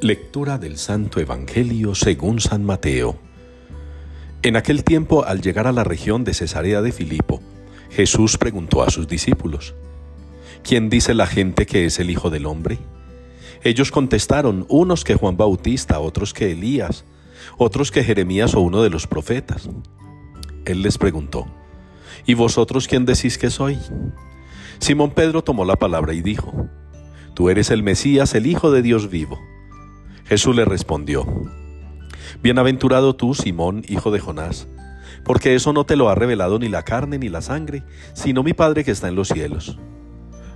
[0.00, 3.18] Lectura del Santo Evangelio según San Mateo.
[4.42, 7.42] En aquel tiempo, al llegar a la región de Cesarea de Filipo,
[7.90, 9.74] Jesús preguntó a sus discípulos,
[10.62, 12.78] ¿Quién dice la gente que es el Hijo del Hombre?
[13.64, 17.04] Ellos contestaron, unos que Juan Bautista, otros que Elías,
[17.56, 19.68] otros que Jeremías o uno de los profetas.
[20.64, 21.48] Él les preguntó,
[22.24, 23.76] ¿Y vosotros quién decís que soy?
[24.78, 26.68] Simón Pedro tomó la palabra y dijo,
[27.34, 29.40] Tú eres el Mesías, el Hijo de Dios vivo.
[30.28, 31.26] Jesús le respondió,
[32.42, 34.68] Bienaventurado tú, Simón, hijo de Jonás,
[35.24, 37.82] porque eso no te lo ha revelado ni la carne ni la sangre,
[38.12, 39.78] sino mi Padre que está en los cielos.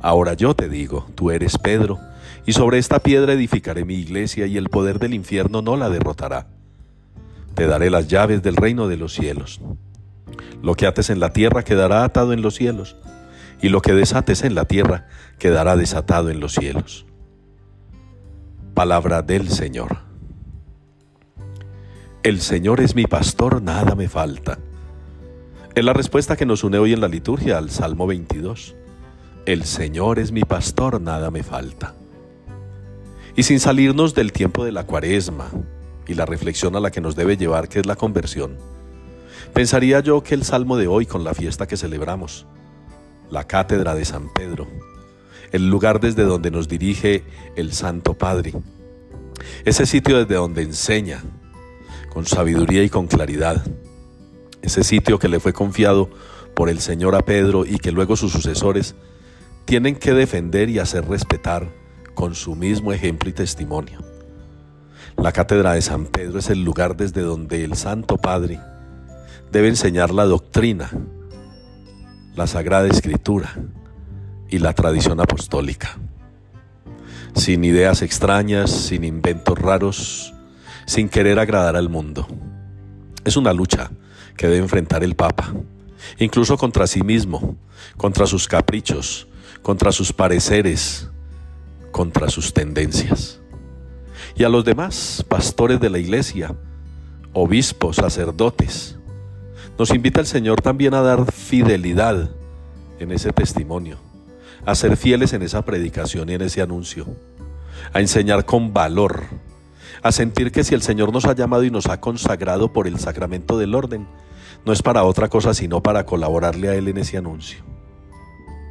[0.00, 1.98] Ahora yo te digo, tú eres Pedro,
[2.46, 6.46] y sobre esta piedra edificaré mi iglesia, y el poder del infierno no la derrotará.
[7.54, 9.60] Te daré las llaves del reino de los cielos.
[10.62, 12.96] Lo que ates en la tierra quedará atado en los cielos,
[13.60, 17.04] y lo que desates en la tierra quedará desatado en los cielos.
[18.78, 19.98] Palabra del Señor.
[22.22, 24.60] El Señor es mi pastor, nada me falta.
[25.74, 28.76] Es la respuesta que nos une hoy en la liturgia al Salmo 22.
[29.46, 31.96] El Señor es mi pastor, nada me falta.
[33.34, 35.50] Y sin salirnos del tiempo de la cuaresma
[36.06, 38.58] y la reflexión a la que nos debe llevar, que es la conversión,
[39.54, 42.46] pensaría yo que el Salmo de hoy con la fiesta que celebramos,
[43.28, 44.68] la cátedra de San Pedro,
[45.52, 47.24] el lugar desde donde nos dirige
[47.56, 48.52] el Santo Padre,
[49.64, 51.22] ese sitio desde donde enseña
[52.12, 53.64] con sabiduría y con claridad,
[54.62, 56.10] ese sitio que le fue confiado
[56.54, 58.94] por el Señor a Pedro y que luego sus sucesores
[59.64, 61.68] tienen que defender y hacer respetar
[62.14, 64.00] con su mismo ejemplo y testimonio.
[65.16, 68.60] La cátedra de San Pedro es el lugar desde donde el Santo Padre
[69.52, 70.90] debe enseñar la doctrina,
[72.34, 73.54] la Sagrada Escritura,
[74.48, 75.98] y la tradición apostólica.
[77.34, 80.34] Sin ideas extrañas, sin inventos raros,
[80.86, 82.26] sin querer agradar al mundo.
[83.24, 83.90] Es una lucha
[84.36, 85.54] que debe enfrentar el Papa,
[86.18, 87.56] incluso contra sí mismo,
[87.96, 89.28] contra sus caprichos,
[89.62, 91.10] contra sus pareceres,
[91.92, 93.40] contra sus tendencias.
[94.34, 96.54] Y a los demás, pastores de la iglesia,
[97.32, 98.96] obispos, sacerdotes,
[99.78, 102.30] nos invita el Señor también a dar fidelidad
[102.98, 104.07] en ese testimonio
[104.68, 107.06] a ser fieles en esa predicación y en ese anuncio,
[107.94, 109.24] a enseñar con valor,
[110.02, 112.98] a sentir que si el Señor nos ha llamado y nos ha consagrado por el
[112.98, 114.06] sacramento del orden,
[114.66, 117.64] no es para otra cosa sino para colaborarle a Él en ese anuncio.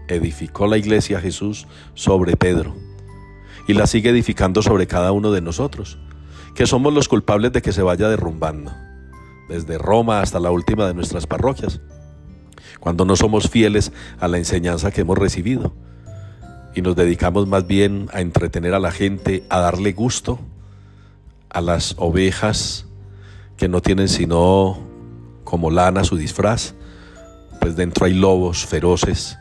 [0.07, 1.65] Edificó la iglesia Jesús
[1.95, 2.75] sobre Pedro
[3.67, 5.97] y la sigue edificando sobre cada uno de nosotros,
[6.53, 8.71] que somos los culpables de que se vaya derrumbando,
[9.49, 11.81] desde Roma hasta la última de nuestras parroquias
[12.79, 15.73] cuando no somos fieles a la enseñanza que hemos recibido
[16.77, 20.37] y nos dedicamos más bien a entretener a la gente, a darle gusto
[21.49, 22.85] a las ovejas
[23.57, 24.77] que no tienen sino
[25.43, 26.75] como lana su disfraz,
[27.59, 29.39] pues dentro hay lobos feroces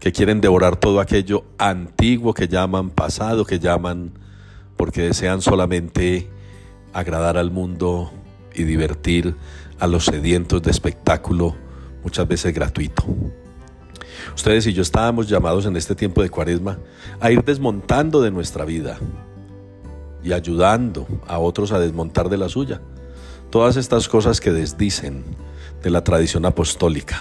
[0.00, 4.12] que quieren devorar todo aquello antiguo que llaman pasado, que llaman
[4.78, 6.30] porque desean solamente
[6.94, 8.10] agradar al mundo
[8.54, 9.36] y divertir
[9.78, 11.54] a los sedientos de espectáculo
[12.02, 13.04] muchas veces gratuito.
[14.38, 16.78] Ustedes y yo estábamos llamados en este tiempo de cuaresma
[17.18, 18.96] a ir desmontando de nuestra vida
[20.22, 22.80] y ayudando a otros a desmontar de la suya
[23.50, 25.24] todas estas cosas que desdicen
[25.82, 27.18] de la tradición apostólica,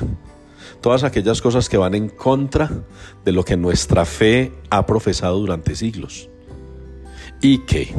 [0.79, 2.69] todas aquellas cosas que van en contra
[3.25, 6.29] de lo que nuestra fe ha profesado durante siglos
[7.41, 7.95] y que,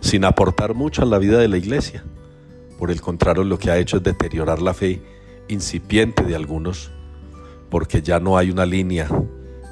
[0.00, 2.02] sin aportar mucho a la vida de la iglesia,
[2.80, 5.00] por el contrario lo que ha hecho es deteriorar la fe
[5.46, 6.90] incipiente de algunos,
[7.70, 9.08] porque ya no hay una línea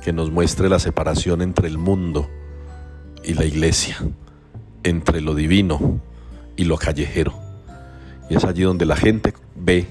[0.02, 2.28] que nos muestre la separación entre el mundo
[3.22, 3.96] y la iglesia,
[4.82, 6.00] entre lo divino
[6.56, 7.34] y lo callejero.
[8.28, 9.86] Y es allí donde la gente ve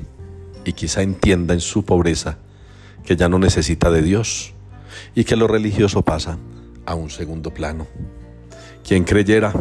[0.66, 2.38] y quizá entienda en su pobreza
[3.06, 4.54] que ya no necesita de Dios
[5.16, 6.38] y que lo religioso pasa
[6.86, 7.88] a un segundo plano.
[8.88, 9.54] Quien creyera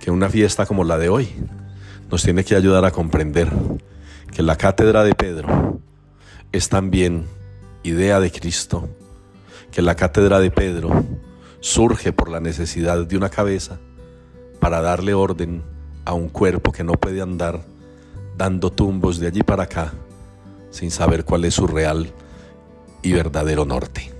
[0.00, 1.28] que una fiesta como la de hoy
[2.10, 3.50] nos tiene que ayudar a comprender
[4.32, 5.80] que la cátedra de Pedro
[6.52, 7.26] es también
[7.82, 8.88] idea de Cristo,
[9.70, 11.04] que la cátedra de Pedro
[11.60, 13.78] surge por la necesidad de una cabeza
[14.60, 15.62] para darle orden
[16.04, 17.60] a un cuerpo que no puede andar
[18.36, 19.92] dando tumbos de allí para acá
[20.70, 22.12] sin saber cuál es su real
[23.02, 24.17] y verdadero norte.